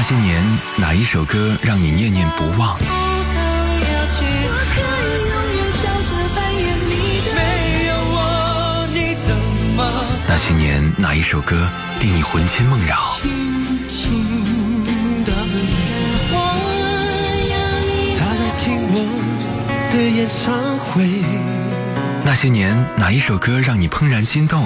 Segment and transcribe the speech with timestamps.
[0.00, 0.40] 那些年，
[0.76, 2.78] 哪一首歌让你念念不忘？
[10.28, 11.68] 那些年，哪一首歌
[12.00, 12.96] 令你魂牵梦绕？
[22.24, 24.64] 那些年，哪一首歌让你怦然心动？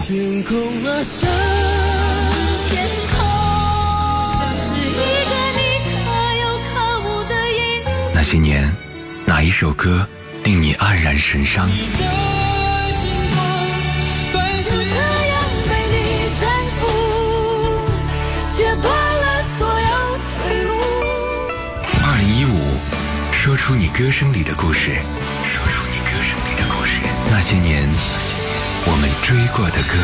[8.32, 8.74] 些年，
[9.26, 10.08] 哪一首歌
[10.42, 11.68] 令你黯然神伤？
[22.04, 22.78] 二零一五，
[23.32, 24.92] 说出你歌声里的故事。
[25.44, 26.92] 说出你歌声里的故事。
[27.30, 27.86] 那些年，
[28.86, 29.98] 我们追过的歌。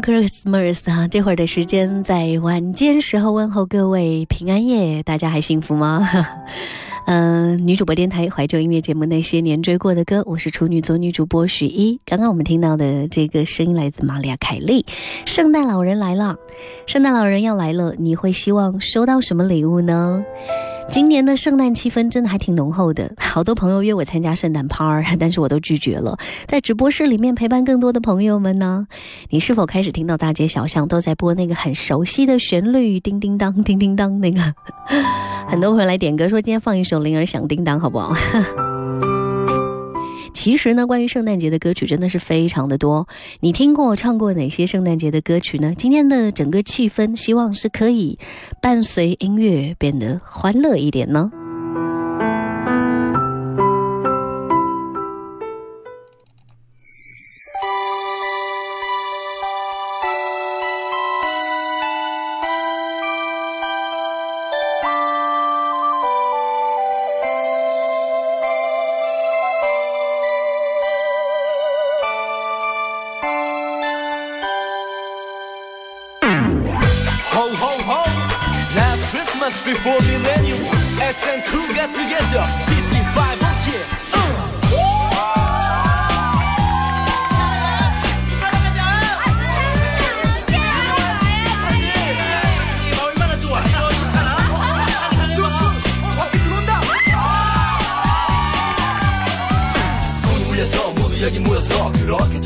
[0.00, 6.08] Christmas 哈，这会儿的时间在晚间时候问候各位平安夜，大家还幸福吗？
[7.06, 11.98] 嗯， 女主播电台怀旧音乐节目那些年追过的歌，我是处女座女主播许一。
[12.04, 14.84] 刚刚我们听到的这个声音来自玛利亚凯莉。
[15.26, 16.36] 圣诞老人来了，
[16.86, 20.24] 圣诞老人要来了，你会希望收到什么礼物呢？
[20.88, 26.18] 今年的圣诞气氛真的还挺浓厚的，好多朋友约我参加圣诞趴， 但是我都拒绝了。
[26.46, 28.86] 在直播室里面陪伴更多的朋友们呢，
[29.28, 32.98] 你是否开始听到大街小巷都在播那个很熟悉的旋律？
[32.98, 34.40] 叮叮当， 叮叮当，那个
[35.46, 38.12] 很多朋友来点歌说今天放一首《铃儿响叮当》，好不好？
[40.42, 43.06] 其实呢，关于圣诞节的歌曲真的是非常的多。
[43.40, 45.74] 你听过、唱过哪些圣诞节的歌曲呢？
[45.76, 48.18] 今天的整个气氛，希望是可以
[48.58, 51.30] 伴随音乐变得欢乐一点呢。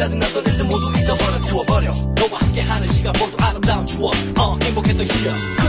[0.05, 1.91] 짜증났던 일들 모두 잊어버려 지워버려.
[1.91, 4.13] 너와 함께하는 시간 모두 아름다운 추억.
[4.39, 5.64] 어 행복했던 기억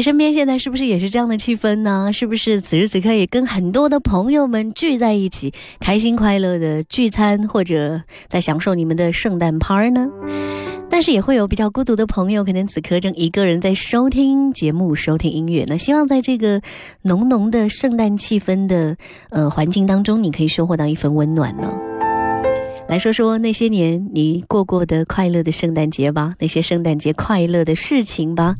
[0.00, 2.10] 身边现在是不是也是这样的气氛呢？
[2.12, 10.08] 是不是此时此刻也跟很多的朋友们聚在一起，开心快乐的聚餐，或者在享受你们的圣诞趴呢？
[10.92, 15.64] 但是也会有比较孤独的朋友，可能此刻正一个人在收听节目、收听音乐。
[15.68, 16.60] 那希望在这个
[17.02, 18.96] 浓浓的圣诞气氛的
[19.30, 21.72] 呃环境当中，你可以收获到一份温暖呢。
[22.90, 28.56] 来说说那些年你过过的快乐的圣诞节吧，那些圣诞节快乐的事情吧。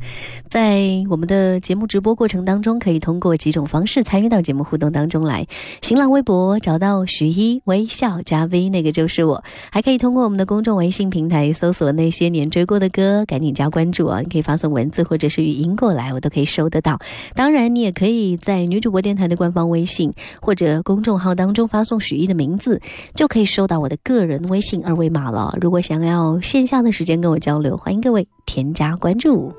[0.47, 5.45] 在我们的节目直播过程当中，可以通过几种方式参与到节目互动当中来。
[5.81, 9.43] 新浪微博找到许一微笑加 V，那个就是我。
[9.69, 14.21] 还可以通过我们的公众微信平台搜索那些年追过的歌，赶紧加关注啊！
[14.21, 16.97] 你可以发送文字或者是语音过来，我都可以收得到。
[17.35, 22.79] 当然，你也可以在女主播电台的官方微信或者公众号当中发送许一的名字，
[23.13, 24.20] 就可以收到我的个。
[24.21, 25.57] 个人微信二维码了。
[25.59, 29.51] 如果想要线下的时间跟我交流，欢迎各位添加关注。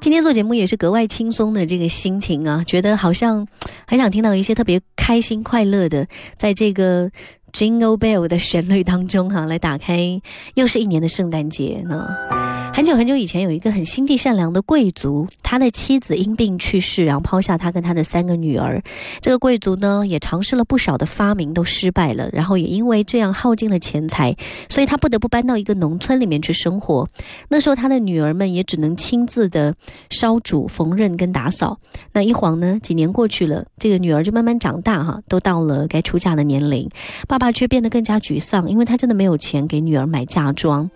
[0.00, 3.46] 今天做节目也是格外轻松的这个心情啊，觉得好像
[3.86, 6.06] 很想听到一些特别开心快乐的，
[6.38, 7.10] 在这个。
[7.52, 10.22] Jingle Bell 的旋律当中，哈，来打开
[10.54, 12.08] 又是一年的圣诞节呢。
[12.80, 18.82] 很久很久以前，有一个很心地善良的贵族，他的妻子因病去世，然后抛下他跟他的三个女儿。
[19.20, 22.30] 这个贵族呢，也尝试了不少的发明，都失败了。
[22.32, 24.34] 然后也因为这样耗尽了钱财，
[24.70, 27.06] 所以他不得不搬到一个农村里面去生活。
[27.50, 29.74] 那时候，他的女儿们也只能亲自的
[30.08, 31.78] 烧煮、缝纫跟打扫。
[32.14, 36.88] 那一晃呢，几年过去了，这个女儿就慢慢长大，哈，都到了该出嫁的年龄。
[37.28, 40.90] 爸爸却变得更加沮丧，因为他真的没有钱给女儿买嫁妆。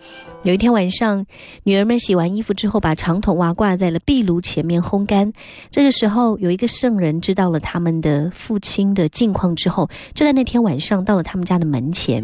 [0.45, 1.25] 有一天晚上，
[1.63, 5.33] 女儿们洗完衣服之后，把长筒袜挂在了壁炉前面烘干。
[5.71, 12.23] 这个时候，有一个圣人知道了他们的父亲的近况之后，就在那天晚上到了他们家的门前。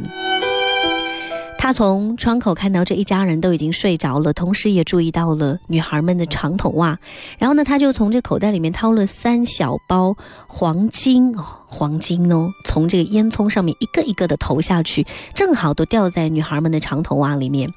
[1.62, 6.98] 他从窗口看到这一家人都已经睡着了，同时也注意到了女孩们的长筒袜。
[7.38, 17.72] 然后呢，他就从这口袋里面掏了三小包黄金哦，黄金哦，从这个烟囱上面一个一个的投下去，正好都掉在女孩们的长筒袜里面。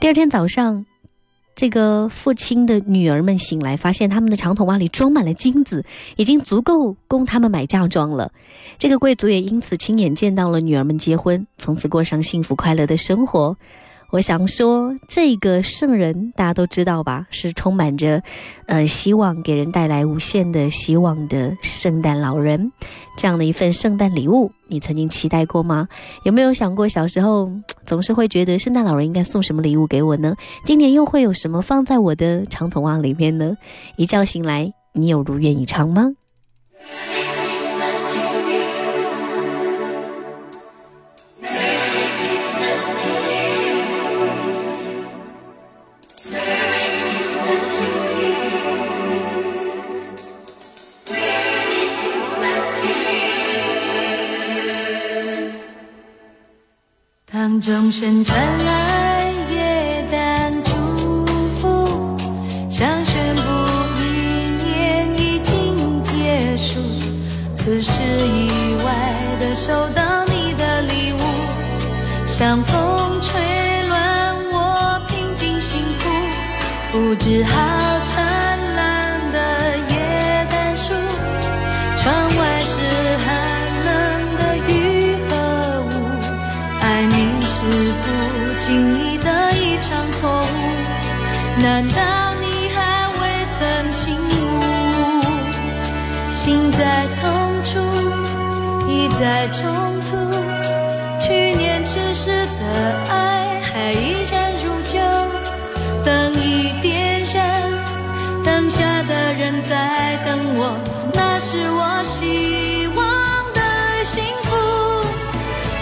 [0.00, 0.86] 第二天早上。
[1.56, 5.84] 这个父亲的女儿们醒来，发现他们的长筒袜里装满了金子，
[6.16, 8.30] 已经足够供他们买嫁妆了。
[8.78, 13.56] 这个贵族也因此亲眼见到了女儿们结婚，从此过上幸福快乐的生活。
[14.10, 17.26] 我想说，这个圣人大家都知道吧？
[17.30, 18.22] 是充满着，
[18.66, 22.70] 呃，希望给人带来无限的希望的圣诞老人。
[23.16, 25.88] 这样的一份圣诞礼物，你曾经期待过吗？
[26.22, 27.50] 有没有想过小时候
[27.84, 30.36] 总是会觉得圣诞老人应该送什么礼物给我呢？
[30.64, 33.56] 今年又会有什么放在我的长筒袜里面呢？
[33.96, 36.12] 一觉醒来，你有如愿以偿吗？
[57.60, 61.26] 钟声传来，夜淡祝
[61.58, 62.16] 福，
[62.70, 63.42] 想宣布
[63.98, 64.04] 一
[64.64, 66.80] 年已经结束。
[67.54, 71.20] 此时意外的收到你的礼物，
[72.26, 73.40] 像风吹
[73.88, 76.10] 乱我平静幸福，
[76.92, 77.75] 不知好
[99.18, 99.64] 在冲
[100.02, 100.14] 突，
[101.18, 105.00] 去年痴实的爱还依然如旧，
[106.04, 107.62] 灯已点燃，
[108.44, 110.76] 等下的人在等我，
[111.14, 113.04] 那是我希望
[113.54, 114.54] 的幸福。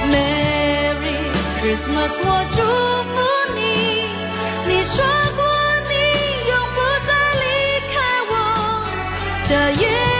[0.06, 1.16] Merry。
[1.60, 2.62] Christmas，我祝
[3.10, 3.16] 福
[3.56, 3.58] 你。
[4.68, 5.02] 你说
[5.34, 5.42] 过
[5.90, 5.92] 你
[6.50, 7.10] 永不再
[7.42, 7.44] 离
[7.92, 7.94] 开
[8.30, 8.32] 我，
[9.44, 9.50] 这
[9.82, 10.13] 夜。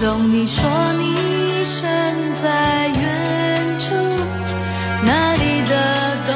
[0.00, 0.64] 总你说
[0.94, 3.94] 你身在远处，
[5.04, 6.34] 那里的冬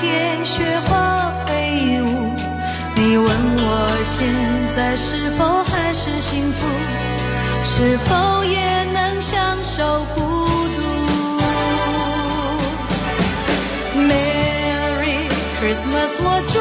[0.00, 2.06] 天雪花飞舞。
[2.94, 4.22] 你问我现
[4.76, 6.64] 在是否还是幸福，
[7.64, 10.20] 是否也能享受孤
[10.76, 10.80] 独
[13.98, 15.26] ？Merry
[15.58, 16.60] Christmas，我祝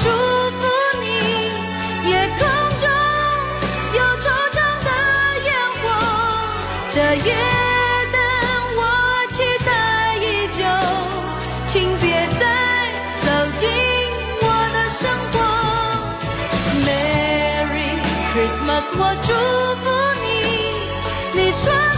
[0.00, 0.60] 祝福
[1.00, 1.06] 你
[2.10, 2.40] 夜空
[2.78, 2.84] 中
[3.94, 4.90] 有惆怅的
[5.44, 5.48] 烟
[5.80, 5.84] 火
[6.90, 6.96] 这
[7.28, 7.28] 夜
[8.12, 8.16] 的
[8.76, 8.80] 我
[9.32, 9.68] 期待
[10.16, 10.26] 已
[10.56, 10.60] 久
[11.66, 12.06] 请别
[12.38, 12.42] 再
[13.24, 13.26] 走
[13.56, 13.62] 进
[14.40, 15.00] 我的生
[15.32, 15.34] 活
[16.86, 17.90] merry
[18.32, 19.28] christmas 我祝
[19.82, 19.86] 福
[20.22, 20.26] 你
[21.40, 21.97] 你说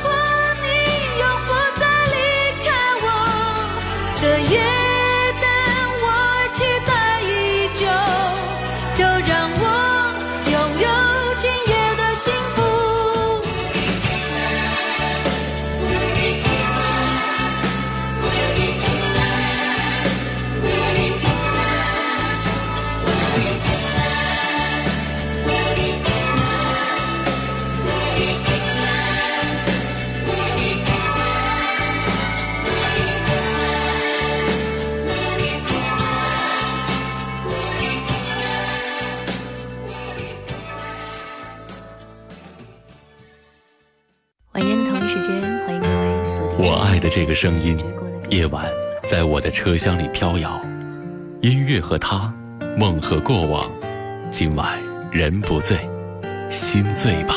[47.42, 47.74] 声音，
[48.28, 48.66] 夜晚
[49.08, 50.60] 在我的车厢里飘摇，
[51.40, 52.30] 音乐和他，
[52.76, 53.72] 梦和过往，
[54.30, 54.78] 今晚
[55.10, 55.78] 人不醉，
[56.50, 57.34] 心醉吧。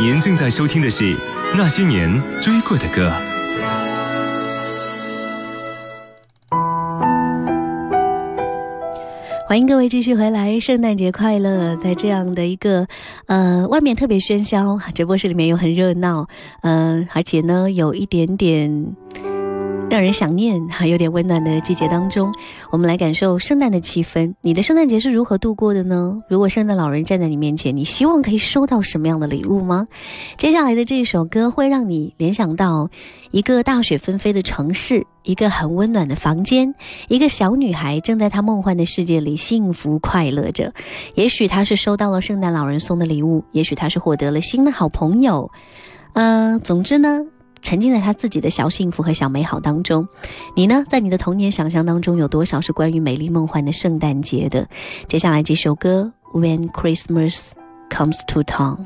[0.00, 1.14] 您正在收听的是
[1.56, 3.08] 那些年追过的歌。
[9.50, 11.74] 欢迎各位继续回来，圣诞节快乐！
[11.74, 12.86] 在这样的一个，
[13.26, 16.28] 呃，外面特别喧嚣，直播室里面又很热闹，
[16.60, 18.94] 嗯，而且呢，有一点点。
[19.90, 22.32] 让人想念，还有点温暖的季节当中，
[22.70, 24.32] 我们来感受圣诞的气氛。
[24.40, 26.22] 你的圣诞节是如何度过的呢？
[26.28, 29.88] 如果圣诞老人站在你面前，你希望可以收到什么样的礼物吗？
[30.36, 32.88] 接下来的这首歌会让你联想到
[33.32, 36.72] 一个大雪纷飞的城市，一个很温暖的房间，
[37.08, 40.72] 一个小女孩正在她梦幻的世界里幸福快乐着。
[41.16, 45.50] 也许她是收到了圣诞老人送的礼物，也许她是获得了新的好朋友。
[46.12, 47.26] 嗯，总之呢。
[47.62, 50.06] 沉浸在他自己的小幸福和小美好当中，
[50.54, 50.82] 你呢？
[50.88, 54.68] 在你的童年想象当中，有多少是关于美丽梦幻的圣诞节的？
[55.08, 57.50] 接下来这首歌《When Christmas
[57.90, 58.76] Comes to Town》。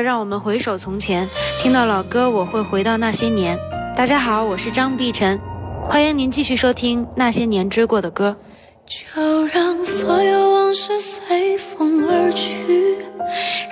[0.00, 1.28] 让我们回首从前，
[1.62, 3.58] 听到老歌我会回到那些年。
[3.96, 5.40] 大家好，我是张碧晨，
[5.88, 8.36] 欢迎您继续收听那些年追过的歌。
[8.86, 12.98] 就让所有往事随风而去，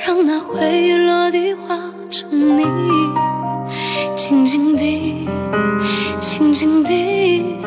[0.06, 1.78] 让那回忆落地化
[2.10, 2.64] 成泥，
[4.16, 5.28] 静静地，
[6.20, 7.58] 静静地，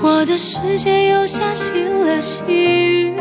[0.00, 3.14] 我的世界又下起了细雨，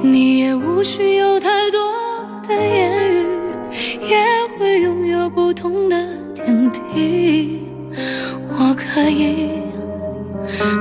[0.00, 1.78] 你也无需有太多
[2.48, 2.54] 的
[8.48, 9.48] 我可以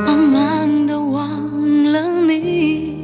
[0.05, 2.95] 慢慢的忘了你。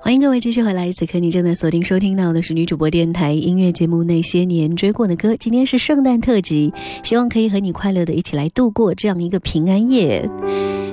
[0.00, 5.34] 欢迎各位继续回来，此刻你正在锁定收听到的是女主播电台音乐节目《那些年追过的歌》。
[5.38, 6.72] 今天是圣诞特辑，
[7.04, 10.28] 希望可以和你快乐的一起来度过这样一个平安夜。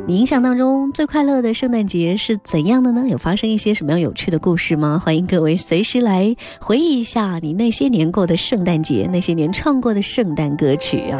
[0.08, 3.06] 你印象当中最快乐的圣诞节是怎样的呢？
[3.10, 5.02] 有发生一些什么样有趣的故事吗？
[5.04, 11.20] 欢迎各位随时来回忆一下你那些年过的圣诞节，那些年唱过的圣诞歌曲啊。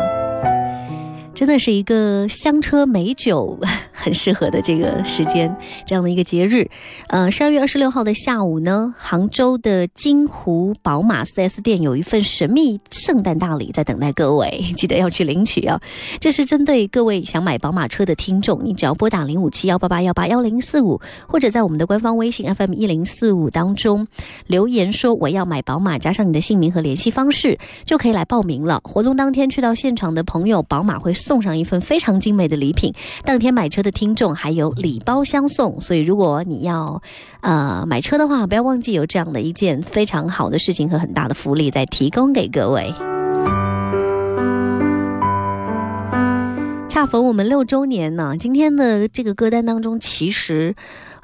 [1.38, 3.60] 真的是一个香车美酒
[3.94, 6.68] 很适合的这个时间，这样的一个节日。
[7.10, 15.80] 呃，十二月二十六号的下午呢，杭州的金湖宝马 4S 店有一份神秘圣诞大礼在等待各位， 记得要去领取啊！
[16.20, 24.08] 这是针对各位想买宝马车的听众，你只要拨打零五七幺八八幺八幺零四五，或者在我们的官方微信 FM 一零四五当中
[24.48, 28.82] 留言说我要买宝马，加上你的姓名和联系方式，就可以来报名了。
[28.84, 31.14] 活动当天去到现场的朋友，宝马会。
[31.27, 32.94] 送送上一份非常精美的礼品，
[33.26, 37.02] 当天买车的听众还有礼包相送，所以如果你要，
[37.42, 42.94] 呃，买车的话，不要忘记有这样的一件非常好的事情和很大的福利在提供给各位。
[46.88, 50.76] 恰逢我们六周年呢，今天的这个歌单当中，其实。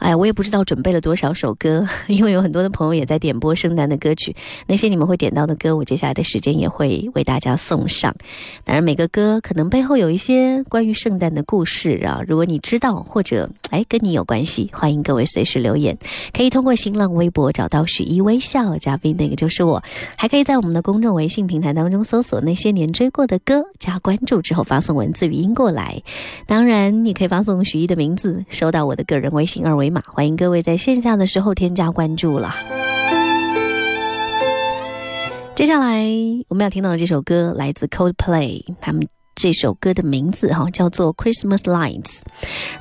[0.03, 4.35] 哎，我也不知道准备了多少首歌， 因为有很多的朋友也在点播圣诞的歌曲。
[4.67, 8.13] 那些你们会点到的歌，我接下来的时间也会为大家送上。
[8.65, 12.19] 当然，每个歌可能背后有一些关于圣诞的故事啊。
[12.27, 15.97] 如果你知道或者哎跟你有关系，欢迎各位随时留言。
[16.33, 19.81] 可以通过新浪微博找到许一微笑嘉宾，那个就是我。
[20.17, 26.03] 还可以在我们的公众微信平台当中搜索那些年追过的歌，加关注之后发送文字语音过来。
[26.45, 29.92] 当然，你可以发送许一的名字，收到我的个人微信二维。
[29.93, 32.53] 码，欢迎各位在线下的时候添加关注了。
[35.55, 36.03] 接下来
[36.47, 39.07] 我们要听到的这首歌来自 Coldplay，他们。
[39.35, 42.03] 这首歌的名字哈叫做《Christmas Lights》，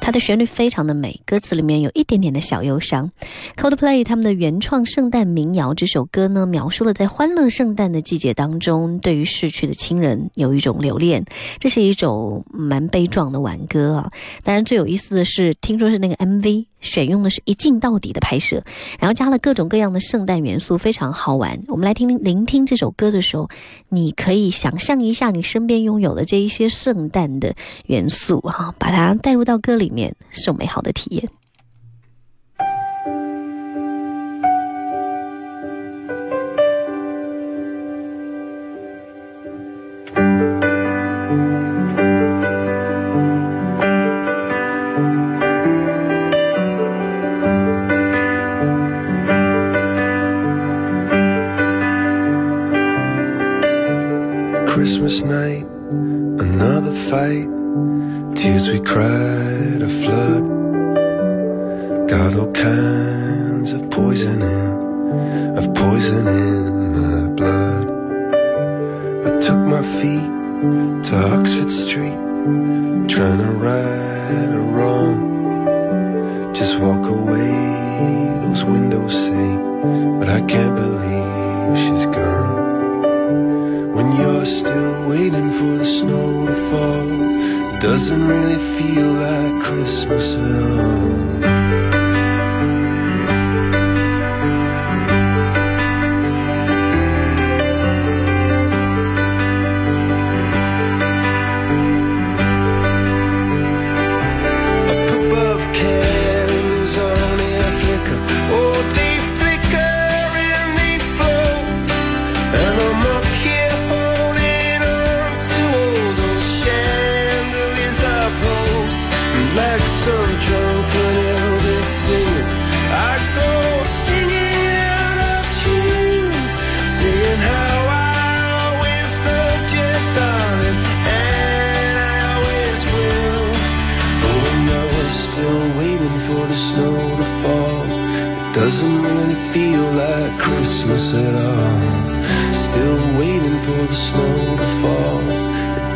[0.03, 3.11] 它的旋律非常的美，歌词里面有一点点的小忧伤。
[3.57, 11.25] Coldplay 他们的原创圣诞民谣这首歌呢，描述了在欢乐圣诞的季节当中，对于逝去的亲人有一种留恋。
[11.59, 14.12] 这是一种蛮悲壮的挽歌啊。
[14.44, 16.66] 当然最有意思的是，听说是那个 MV。
[16.83, 18.62] 选用的是一镜到底的拍摄，
[18.99, 21.59] 然后加了各种各样的圣诞元素，非常好玩。
[21.68, 23.49] 我们来听听聆听这首歌的时候，
[23.88, 27.55] 你可以想象一下你身边拥有的这一些圣诞的
[27.87, 31.29] 元素啊，把它带入到歌里面，是美好的体验。
[55.02, 55.66] Christmas night,
[56.46, 57.48] another fight.
[58.36, 60.44] Tears we cried, a flood.
[62.08, 66.28] Got all kinds of poison in, of poison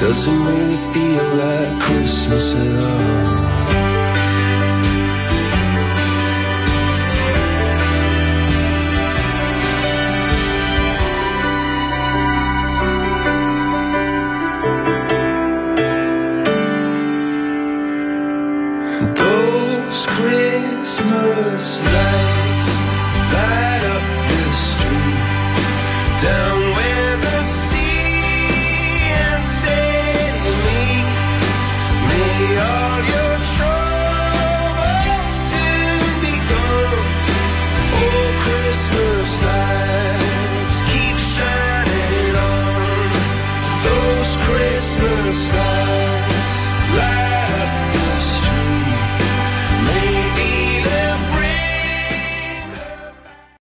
[0.07, 3.57] Doesn't really feel like Christmas at all.
[19.17, 22.06] Those Christmas lights